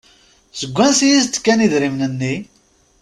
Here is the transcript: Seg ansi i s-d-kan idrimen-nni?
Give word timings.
Seg 0.59 0.77
ansi 0.85 1.07
i 1.09 1.21
s-d-kan 1.25 1.63
idrimen-nni? 1.65 2.35